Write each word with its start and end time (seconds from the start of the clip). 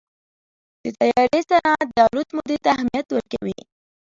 د 0.83 0.85
طیارې 0.99 1.41
سرعت 1.49 1.87
د 1.95 1.97
الوت 2.05 2.29
مودې 2.35 2.57
ته 2.63 2.69
اهمیت 2.75 3.07
ورکوي. 3.11 3.57